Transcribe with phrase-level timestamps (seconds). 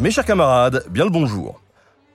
[0.00, 1.60] Mes chers camarades, bien le bonjour.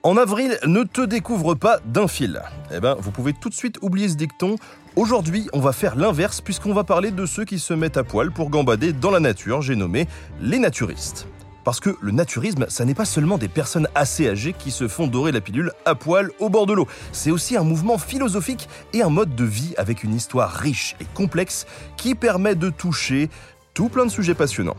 [0.02, 2.42] En avril, ne te découvre pas d'un fil.
[2.74, 4.56] Eh ben, vous pouvez tout de suite oublier ce dicton.
[4.96, 8.32] Aujourd'hui, on va faire l'inverse puisqu'on va parler de ceux qui se mettent à poil
[8.32, 10.06] pour gambader dans la nature, j'ai nommé
[10.42, 11.26] les naturistes.
[11.64, 15.06] Parce que le naturisme, ça n'est pas seulement des personnes assez âgées qui se font
[15.06, 16.86] dorer la pilule à poil au bord de l'eau.
[17.12, 21.06] C'est aussi un mouvement philosophique et un mode de vie avec une histoire riche et
[21.14, 23.30] complexe qui permet de toucher
[23.72, 24.76] tout plein de sujets passionnants.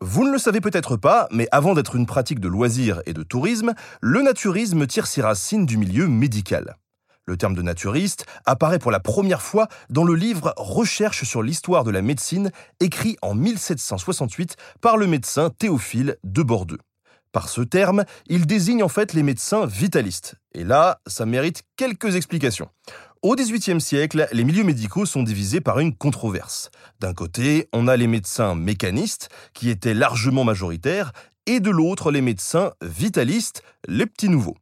[0.00, 3.22] Vous ne le savez peut-être pas, mais avant d'être une pratique de loisirs et de
[3.22, 6.78] tourisme, le naturisme tire ses racines du milieu médical.
[7.26, 11.84] Le terme de naturiste apparaît pour la première fois dans le livre Recherche sur l'histoire
[11.84, 16.78] de la médecine, écrit en 1768 par le médecin Théophile de Bordeaux.
[17.30, 20.36] Par ce terme, il désigne en fait les médecins vitalistes.
[20.54, 22.70] Et là, ça mérite quelques explications.
[23.22, 26.70] Au XVIIIe siècle, les milieux médicaux sont divisés par une controverse.
[27.00, 31.12] D'un côté, on a les médecins mécanistes, qui étaient largement majoritaires,
[31.46, 34.56] et de l'autre, les médecins vitalistes, les petits nouveaux.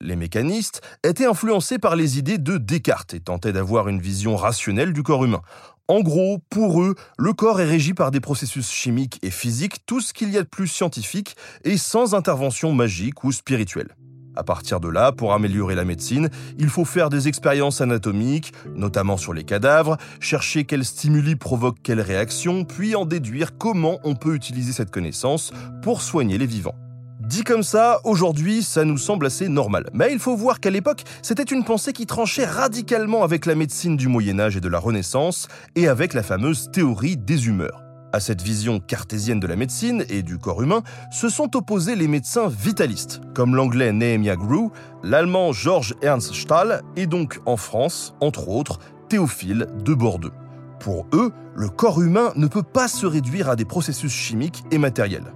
[0.00, 4.92] Les mécanistes étaient influencés par les idées de Descartes et tentaient d'avoir une vision rationnelle
[4.92, 5.42] du corps humain.
[5.88, 10.00] En gros, pour eux, le corps est régi par des processus chimiques et physiques, tout
[10.00, 13.96] ce qu'il y a de plus scientifique et sans intervention magique ou spirituelle.
[14.38, 19.16] À partir de là, pour améliorer la médecine, il faut faire des expériences anatomiques, notamment
[19.16, 24.36] sur les cadavres, chercher quels stimuli provoquent quelles réactions, puis en déduire comment on peut
[24.36, 25.50] utiliser cette connaissance
[25.82, 26.76] pour soigner les vivants.
[27.18, 29.90] Dit comme ça, aujourd'hui, ça nous semble assez normal.
[29.92, 33.96] Mais il faut voir qu'à l'époque, c'était une pensée qui tranchait radicalement avec la médecine
[33.96, 37.87] du Moyen Âge et de la Renaissance, et avec la fameuse théorie des humeurs.
[38.10, 42.08] À cette vision cartésienne de la médecine et du corps humain se sont opposés les
[42.08, 44.70] médecins vitalistes, comme l'anglais Nehemiah Grew,
[45.02, 48.78] l'allemand George Ernst Stahl et donc en France, entre autres,
[49.10, 50.32] Théophile de Bordeaux.
[50.80, 54.78] Pour eux, le corps humain ne peut pas se réduire à des processus chimiques et
[54.78, 55.34] matériels.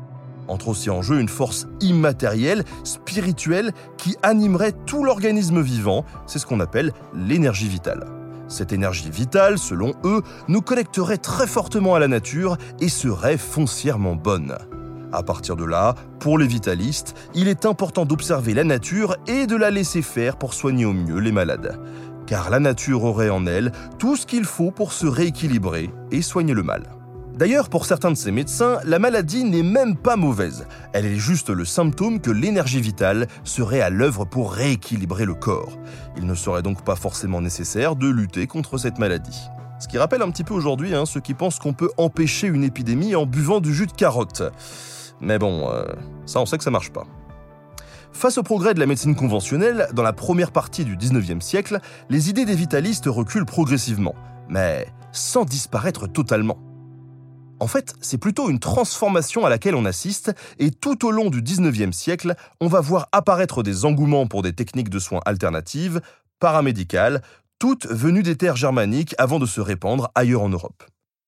[0.49, 6.47] Entre aussi en jeu une force immatérielle, spirituelle, qui animerait tout l'organisme vivant, c'est ce
[6.47, 8.22] qu'on appelle l'énergie vitale.
[8.53, 14.15] Cette énergie vitale, selon eux, nous connecterait très fortement à la nature et serait foncièrement
[14.15, 14.59] bonne.
[15.11, 19.57] À partir de là, pour les vitalistes, il est important d'observer la nature et de
[19.57, 21.81] la laisser faire pour soigner au mieux les malades.
[22.27, 26.53] Car la nature aurait en elle tout ce qu'il faut pour se rééquilibrer et soigner
[26.53, 26.83] le mal.
[27.34, 30.66] D'ailleurs, pour certains de ces médecins, la maladie n'est même pas mauvaise.
[30.93, 35.78] Elle est juste le symptôme que l'énergie vitale serait à l'œuvre pour rééquilibrer le corps.
[36.16, 39.48] Il ne serait donc pas forcément nécessaire de lutter contre cette maladie.
[39.78, 42.65] Ce qui rappelle un petit peu aujourd'hui hein, ceux qui pensent qu'on peut empêcher une
[42.65, 44.43] épidémie en buvant du jus de carotte.
[45.20, 45.84] Mais bon, euh,
[46.26, 47.06] ça on sait que ça marche pas.
[48.12, 52.28] Face au progrès de la médecine conventionnelle, dans la première partie du 19e siècle, les
[52.28, 54.14] idées des vitalistes reculent progressivement,
[54.50, 56.59] mais sans disparaître totalement.
[57.62, 61.43] En fait, c'est plutôt une transformation à laquelle on assiste, et tout au long du
[61.43, 66.00] 19e siècle, on va voir apparaître des engouements pour des techniques de soins alternatives,
[66.41, 67.23] paramédicales,
[67.61, 70.83] toutes venues des terres germaniques avant de se répandre ailleurs en Europe.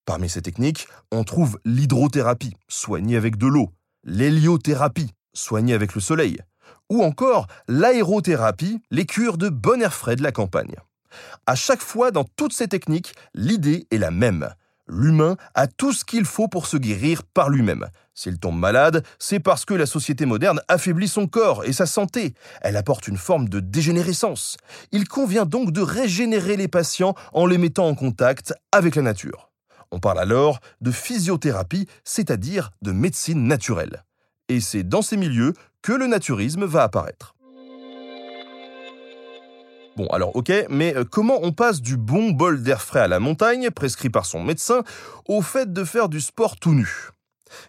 [0.06, 3.70] Parmi ces techniques, on trouve l'hydrothérapie, soignée avec de l'eau,
[4.02, 6.38] l'héliothérapie, soignée avec le soleil,
[6.90, 10.74] ou encore l'aérothérapie, les cures de bon air frais de la campagne.
[11.46, 14.52] À chaque fois, dans toutes ces techniques, l'idée est la même
[14.86, 17.88] L'humain a tout ce qu'il faut pour se guérir par lui-même.
[18.12, 22.34] S'il tombe malade, c'est parce que la société moderne affaiblit son corps et sa santé.
[22.60, 24.56] Elle apporte une forme de dégénérescence.
[24.92, 29.50] Il convient donc de régénérer les patients en les mettant en contact avec la nature.
[29.90, 34.04] On parle alors de physiothérapie, c'est-à-dire de médecine naturelle.
[34.48, 37.33] Et c'est dans ces milieux que le naturisme va apparaître.
[39.96, 43.20] Bon, alors ok, mais euh, comment on passe du bon bol d'air frais à la
[43.20, 44.82] montagne, prescrit par son médecin,
[45.28, 47.10] au fait de faire du sport tout nu?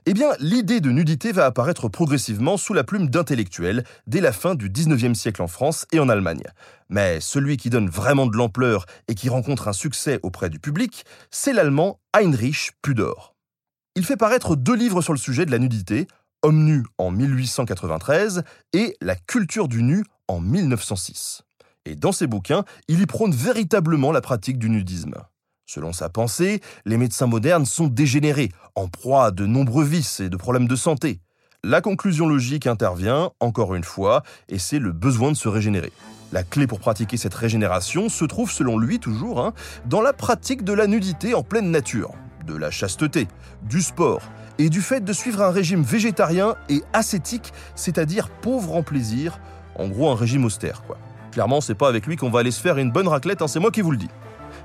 [0.08, 4.56] Eh bien, l'idée de nudité va apparaître progressivement sous la plume d'intellectuels dès la fin
[4.56, 6.44] du 19e siècle en France et en Allemagne.
[6.90, 11.06] Mais celui qui donne vraiment de l'ampleur et qui rencontre un succès auprès du public,
[11.30, 13.36] c'est l'allemand Heinrich Pudor.
[13.96, 16.08] Il fait paraître deux livres sur le sujet de la nudité,
[16.42, 18.44] Homme nu en 1893
[18.74, 21.44] et La culture du nu en 1906.
[21.86, 25.14] Et dans ses bouquins, il y prône véritablement la pratique du nudisme.
[25.68, 30.30] Selon sa pensée, les médecins modernes sont dégénérés, en proie à de nombreux vices et
[30.30, 31.22] de problèmes de santé.
[31.64, 35.92] La conclusion logique intervient, encore une fois, et c'est le besoin de se régénérer.
[36.32, 39.54] La clé pour pratiquer cette régénération se trouve, selon lui toujours, hein,
[39.86, 42.14] dans la pratique de la nudité en pleine nature,
[42.46, 43.28] de la chasteté,
[43.64, 44.22] du sport,
[44.58, 49.40] et du fait de suivre un régime végétarien et ascétique, c'est-à-dire pauvre en plaisir,
[49.76, 50.98] en gros un régime austère, quoi.
[51.36, 53.60] Clairement, c'est pas avec lui qu'on va aller se faire une bonne raclette, hein, c'est
[53.60, 54.08] moi qui vous le dis.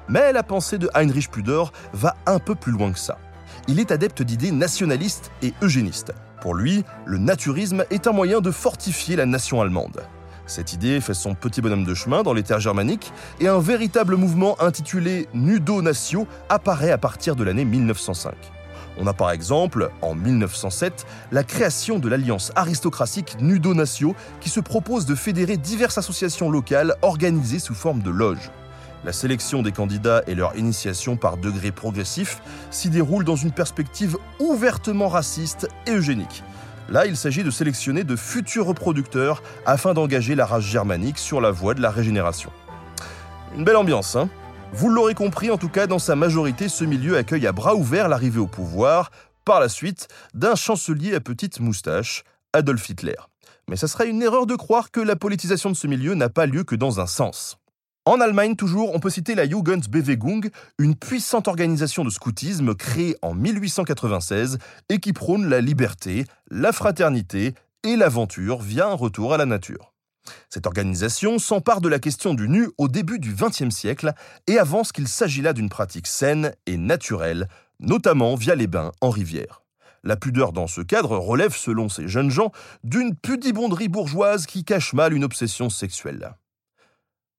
[0.09, 3.19] Mais la pensée de Heinrich Pudor va un peu plus loin que ça.
[3.67, 6.13] Il est adepte d'idées nationalistes et eugénistes.
[6.41, 10.05] Pour lui, le naturisme est un moyen de fortifier la nation allemande.
[10.47, 14.15] Cette idée fait son petit bonhomme de chemin dans les terres germaniques et un véritable
[14.15, 18.33] mouvement intitulé Nudo Natio apparaît à partir de l'année 1905.
[19.03, 24.61] On a par exemple, en 1907, la création de l'alliance aristocratique Nudo Natio qui se
[24.61, 28.51] propose de fédérer diverses associations locales organisées sous forme de loges.
[29.03, 34.19] La sélection des candidats et leur initiation par degrés progressifs s'y déroule dans une perspective
[34.39, 36.45] ouvertement raciste et eugénique.
[36.91, 41.51] Là, il s'agit de sélectionner de futurs reproducteurs afin d'engager la race germanique sur la
[41.51, 42.51] voie de la régénération.
[43.57, 44.29] Une belle ambiance, hein?
[44.73, 48.09] Vous l'aurez compris, en tout cas, dans sa majorité, ce milieu accueille à bras ouverts
[48.09, 49.11] l'arrivée au pouvoir,
[49.45, 52.23] par la suite, d'un chancelier à petite moustache,
[52.53, 53.17] Adolf Hitler.
[53.69, 56.47] Mais ça serait une erreur de croire que la politisation de ce milieu n'a pas
[56.47, 57.59] lieu que dans un sens.
[58.07, 63.35] En Allemagne, toujours, on peut citer la Jugendbewegung, une puissante organisation de scoutisme créée en
[63.35, 64.59] 1896
[64.89, 69.93] et qui prône la liberté, la fraternité et l'aventure via un retour à la nature.
[70.49, 74.13] Cette organisation s'empare de la question du nu au début du XXe siècle
[74.47, 79.11] et avance qu'il s'agit là d'une pratique saine et naturelle, notamment via les bains en
[79.11, 79.63] rivière.
[80.03, 82.53] La pudeur dans ce cadre relève, selon ces jeunes gens,
[82.85, 86.35] d'une pudibonderie bourgeoise qui cache mal une obsession sexuelle.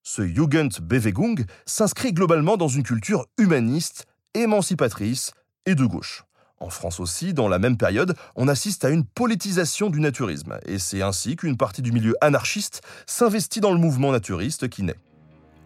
[0.04, 5.32] Ce Jugendbewegung s'inscrit globalement dans une culture humaniste, émancipatrice
[5.66, 6.24] et de gauche.
[6.62, 10.78] En France aussi, dans la même période, on assiste à une politisation du naturisme, et
[10.78, 15.00] c'est ainsi qu'une partie du milieu anarchiste s'investit dans le mouvement naturiste qui naît.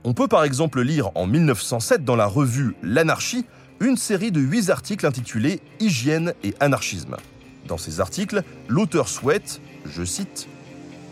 [0.05, 3.45] On peut par exemple lire en 1907 dans la revue L'Anarchie
[3.81, 7.17] une série de huit articles intitulés Hygiène et anarchisme.
[7.67, 10.47] Dans ces articles, l'auteur souhaite, je cite,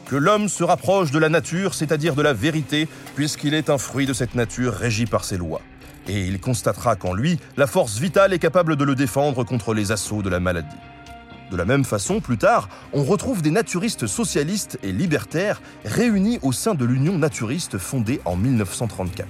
[0.06, 4.06] que l'homme se rapproche de la nature, c'est-à-dire de la vérité, puisqu'il est un fruit
[4.06, 5.62] de cette nature régie par ses lois.
[6.08, 9.92] Et il constatera qu'en lui, la force vitale est capable de le défendre contre les
[9.92, 10.76] assauts de la maladie.
[11.52, 16.52] De la même façon, plus tard, on retrouve des naturistes socialistes et libertaires réunis au
[16.52, 19.28] sein de l'Union naturiste fondée en 1934.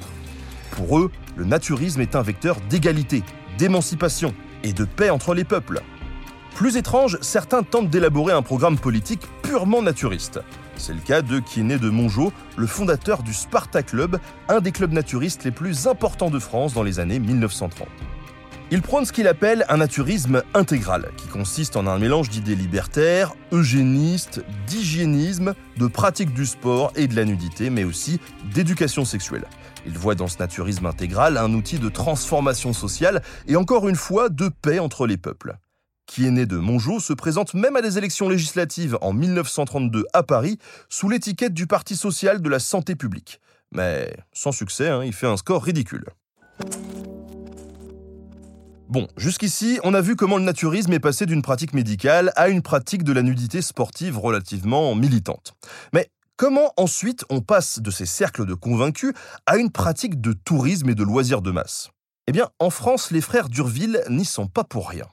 [0.72, 3.24] Pour eux, le naturisme est un vecteur d'égalité,
[3.58, 4.34] d'émancipation
[4.64, 5.82] et de paix entre les peuples.
[6.56, 10.40] Plus étrange, certains tentent d'élaborer un programme politique purement naturiste.
[10.78, 14.92] C'est le cas de Kiné de Mongeau, le fondateur du Sparta Club, un des clubs
[14.92, 17.88] naturistes les plus importants de France dans les années 1930.
[18.72, 23.36] Il prône ce qu'il appelle un naturisme intégral, qui consiste en un mélange d'idées libertaires,
[23.52, 28.20] eugénistes, d'hygiénisme, de pratique du sport et de la nudité, mais aussi
[28.54, 29.46] d'éducation sexuelle.
[29.86, 34.30] Il voit dans ce naturisme intégral un outil de transformation sociale et encore une fois
[34.30, 35.56] de paix entre les peuples
[36.06, 40.24] qui est né de Mongeau, se présente même à des élections législatives en 1932 à
[40.24, 40.58] Paris
[40.90, 43.40] sous l'étiquette du Parti social de la santé publique.
[43.72, 46.06] Mais sans succès, hein, il fait un score ridicule.
[48.94, 52.62] Bon, jusqu'ici, on a vu comment le naturisme est passé d'une pratique médicale à une
[52.62, 55.56] pratique de la nudité sportive relativement militante.
[55.94, 59.14] Mais comment ensuite on passe de ces cercles de convaincus
[59.48, 61.90] à une pratique de tourisme et de loisirs de masse?
[62.28, 65.08] Eh bien, en France, les frères Durville n'y sont pas pour rien.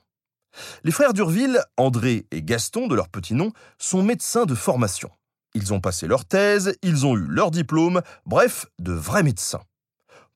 [0.85, 5.11] Les frères Durville, André et Gaston de leur petit nom, sont médecins de formation.
[5.55, 9.61] Ils ont passé leur thèse, ils ont eu leur diplôme, bref, de vrais médecins.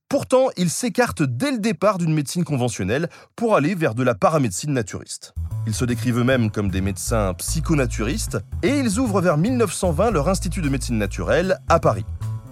[0.09, 4.73] Pourtant, ils s'écartent dès le départ d'une médecine conventionnelle pour aller vers de la paramédecine
[4.73, 5.35] naturiste.
[5.66, 10.61] Ils se décrivent eux-mêmes comme des médecins psychonaturistes et ils ouvrent vers 1920 leur institut
[10.61, 12.04] de médecine naturelle à Paris.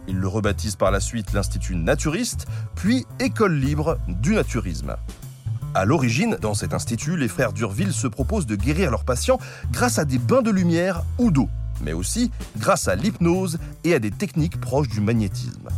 [0.09, 4.97] Ils le rebaptisent par la suite l'Institut naturiste, puis École libre du naturisme.
[5.75, 9.39] À l'origine, dans cet institut, les frères Durville se proposent de guérir leurs patients
[9.71, 11.49] grâce à des bains de lumière ou d'eau,
[11.83, 15.71] mais aussi grâce à l'hypnose et à des techniques proches du magnétisme.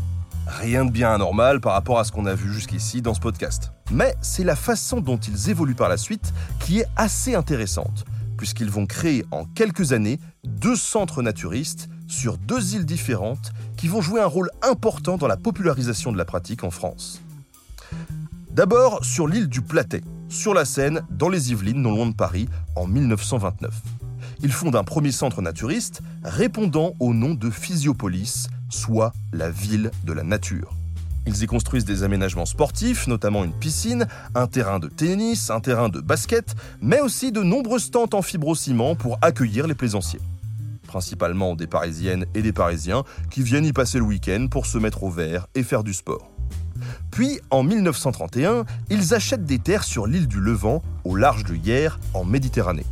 [0.49, 3.71] Rien de bien anormal par rapport à ce qu'on a vu jusqu'ici dans ce podcast.
[3.93, 8.05] Mais c'est la façon dont ils évoluent par la suite qui est assez intéressante,
[8.37, 14.01] puisqu'ils vont créer en quelques années deux centres naturistes sur deux îles différentes qui vont
[14.01, 17.21] jouer un rôle important dans la popularisation de la pratique en France.
[18.55, 22.49] D'abord sur l'île du Platet, sur la Seine, dans les Yvelines, non loin de Paris,
[22.77, 23.75] en 1929.
[24.45, 30.13] il fonde un premier centre naturiste répondant au nom de Physiopolis, soit la ville de
[30.13, 30.71] la nature.
[31.27, 34.07] Ils y construisent des aménagements sportifs, notamment une piscine,
[34.37, 38.95] un terrain de tennis, un terrain de basket, mais aussi de nombreuses tentes en fibrociment
[38.95, 40.21] pour accueillir les plaisanciers.
[40.87, 45.03] Principalement des Parisiennes et des Parisiens qui viennent y passer le week-end pour se mettre
[45.03, 46.34] au vert et faire du sport.
[47.15, 52.01] Puis, en 1931, ils achètent des terres sur l'île du Levant, au large de Hyères,
[52.13, 52.85] en Méditerranée.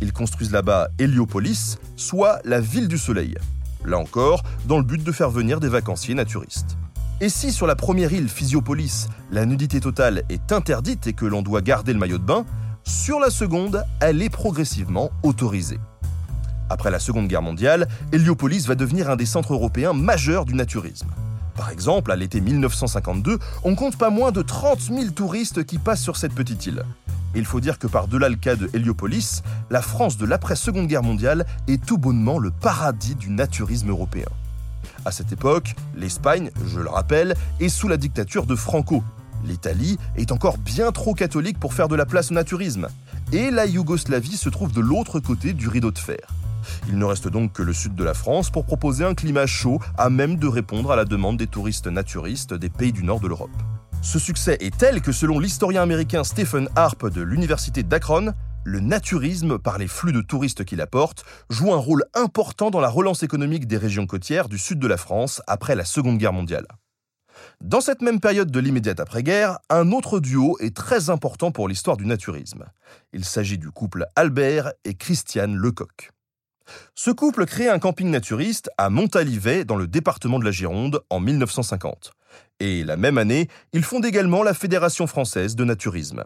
[0.00, 3.36] Ils construisent là-bas Héliopolis, soit la ville du soleil.
[3.84, 6.76] Là encore, dans le but de faire venir des vacanciers naturistes.
[7.20, 11.42] Et si sur la première île, Physiopolis, la nudité totale est interdite et que l'on
[11.42, 12.44] doit garder le maillot de bain,
[12.82, 15.78] sur la seconde, elle est progressivement autorisée.
[16.68, 21.06] Après la Seconde Guerre mondiale, Héliopolis va devenir un des centres européens majeurs du naturisme.
[21.58, 26.00] Par exemple, à l'été 1952, on compte pas moins de 30 000 touristes qui passent
[26.00, 26.84] sur cette petite île.
[27.34, 31.46] Il faut dire que par-delà le cas de Héliopolis, la France de l'après-Seconde Guerre mondiale
[31.66, 34.28] est tout bonnement le paradis du naturisme européen.
[35.04, 39.02] À cette époque, l'Espagne, je le rappelle, est sous la dictature de Franco.
[39.44, 42.86] L'Italie est encore bien trop catholique pour faire de la place au naturisme.
[43.32, 46.37] Et la Yougoslavie se trouve de l'autre côté du rideau de fer.
[46.88, 49.80] Il ne reste donc que le sud de la France pour proposer un climat chaud
[49.96, 53.28] à même de répondre à la demande des touristes naturistes des pays du nord de
[53.28, 53.50] l'Europe.
[54.00, 58.32] Ce succès est tel que selon l'historien américain Stephen Harp de l'université d'Akron,
[58.64, 62.88] le naturisme, par les flux de touristes qu'il apporte, joue un rôle important dans la
[62.88, 66.66] relance économique des régions côtières du sud de la France après la Seconde Guerre mondiale.
[67.60, 71.96] Dans cette même période de l'immédiate après-guerre, un autre duo est très important pour l'histoire
[71.96, 72.64] du naturisme.
[73.12, 76.10] Il s'agit du couple Albert et Christiane Lecoq.
[76.94, 81.20] Ce couple crée un camping naturiste à Montalivet dans le département de la Gironde en
[81.20, 82.12] 1950.
[82.60, 86.24] Et la même année, ils fondent également la Fédération française de naturisme.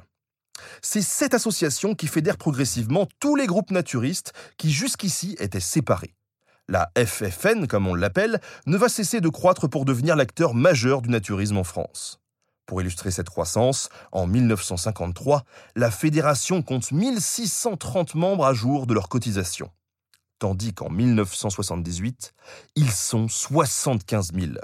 [0.81, 6.15] C'est cette association qui fédère progressivement tous les groupes naturistes qui jusqu'ici étaient séparés.
[6.69, 11.11] La FFN, comme on l'appelle, ne va cesser de croître pour devenir l'acteur majeur du
[11.11, 12.21] naturisme en France.
[12.67, 15.45] Pour illustrer cette croissance, en 1953,
[15.75, 19.71] la fédération compte 1630 membres à jour de leur cotisation.
[20.43, 22.35] Tandis qu'en 1978,
[22.75, 24.55] ils sont 75 000.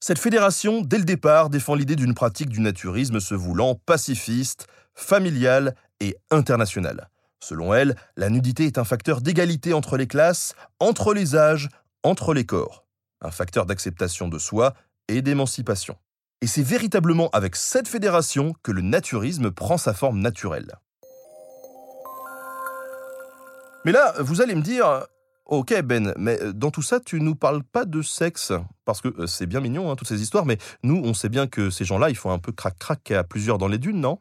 [0.00, 5.76] Cette fédération, dès le départ, défend l'idée d'une pratique du naturisme se voulant pacifiste, familiale
[6.00, 7.08] et internationale.
[7.38, 11.68] Selon elle, la nudité est un facteur d'égalité entre les classes, entre les âges,
[12.02, 12.84] entre les corps.
[13.20, 14.74] Un facteur d'acceptation de soi
[15.06, 15.96] et d'émancipation.
[16.40, 20.72] Et c'est véritablement avec cette fédération que le naturisme prend sa forme naturelle.
[23.84, 25.06] Mais là, vous allez me dire,
[25.52, 28.52] ok Ben, mais dans tout ça, tu nous parles pas de sexe,
[28.86, 31.46] parce que euh, c'est bien mignon, hein, toutes ces histoires, mais nous, on sait bien
[31.46, 34.18] que ces gens-là, ils font un peu crac-crac à plusieurs dans les dunes, non?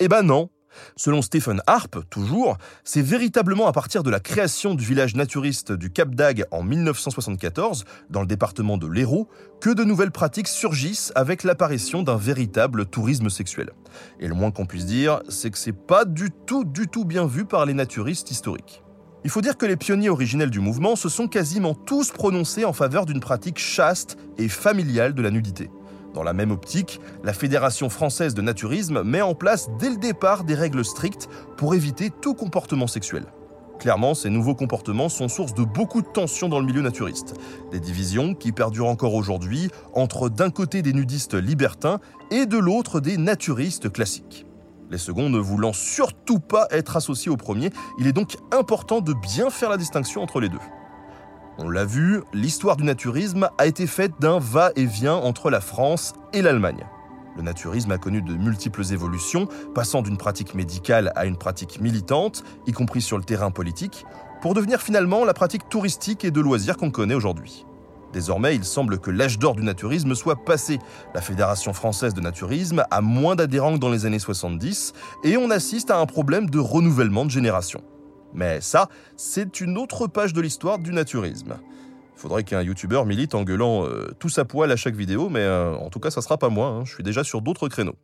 [0.00, 0.50] Eh ben non
[0.96, 5.90] Selon Stephen Harp, toujours, c'est véritablement à partir de la création du village naturiste du
[5.90, 9.28] Cap d'Agde en 1974, dans le département de l'Hérault,
[9.60, 13.70] que de nouvelles pratiques surgissent avec l'apparition d'un véritable tourisme sexuel.
[14.20, 17.26] Et le moins qu'on puisse dire, c'est que c'est pas du tout, du tout bien
[17.26, 18.84] vu par les naturistes historiques.
[19.22, 22.72] Il faut dire que les pionniers originels du mouvement se sont quasiment tous prononcés en
[22.72, 25.70] faveur d'une pratique chaste et familiale de la nudité.
[26.14, 30.44] Dans la même optique, la Fédération française de naturisme met en place dès le départ
[30.44, 33.26] des règles strictes pour éviter tout comportement sexuel.
[33.78, 37.34] Clairement, ces nouveaux comportements sont source de beaucoup de tensions dans le milieu naturiste.
[37.72, 42.00] Des divisions qui perdurent encore aujourd'hui entre d'un côté des nudistes libertins
[42.30, 44.46] et de l'autre des naturistes classiques.
[44.90, 49.12] Les seconds ne voulant surtout pas être associés aux premiers, il est donc important de
[49.14, 50.58] bien faire la distinction entre les deux.
[51.58, 56.42] On l'a vu, l'histoire du naturisme a été faite d'un va-et-vient entre la France et
[56.42, 56.84] l'Allemagne.
[57.36, 62.42] Le naturisme a connu de multiples évolutions, passant d'une pratique médicale à une pratique militante,
[62.66, 64.04] y compris sur le terrain politique,
[64.42, 67.64] pour devenir finalement la pratique touristique et de loisirs qu'on connaît aujourd'hui.
[68.12, 70.78] Désormais, il semble que l'âge d'or du naturisme soit passé.
[71.14, 74.92] La Fédération française de naturisme a moins d'adhérents que dans les années 70
[75.24, 77.82] et on assiste à un problème de renouvellement de génération.
[78.32, 81.58] Mais ça, c'est une autre page de l'histoire du naturisme.
[82.16, 85.74] Faudrait qu'un youtubeur milite en gueulant euh, tout sa poil à chaque vidéo, mais euh,
[85.74, 86.84] en tout cas, ça sera pas moi, hein.
[86.84, 87.96] je suis déjà sur d'autres créneaux.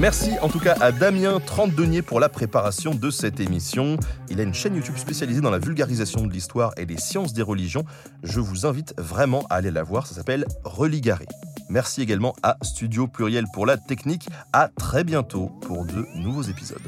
[0.00, 3.98] Merci en tout cas à Damien Trente-Denier pour la préparation de cette émission.
[4.30, 7.42] Il a une chaîne YouTube spécialisée dans la vulgarisation de l'histoire et des sciences des
[7.42, 7.84] religions.
[8.22, 11.26] Je vous invite vraiment à aller la voir, ça s'appelle Religaré.
[11.68, 14.26] Merci également à Studio Pluriel pour la technique.
[14.54, 16.80] À très bientôt pour de nouveaux épisodes.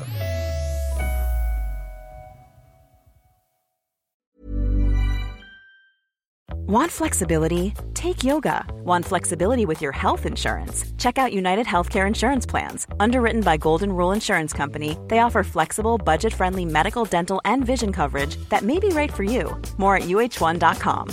[6.73, 7.75] Want flexibility?
[7.93, 8.65] Take yoga.
[8.83, 10.87] Want flexibility with your health insurance?
[10.97, 12.87] Check out United Healthcare Insurance Plans.
[12.99, 17.93] Underwritten by Golden Rule Insurance Company, they offer flexible, budget friendly medical, dental, and vision
[17.93, 19.55] coverage that may be right for you.
[19.77, 21.09] More at uh1.com.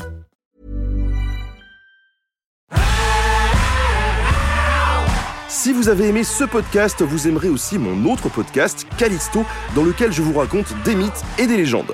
[5.50, 9.44] Si vous avez aimé ce podcast, vous aimerez aussi mon autre podcast, Callisto,
[9.76, 11.94] dans lequel je vous raconte des mythes et des légendes.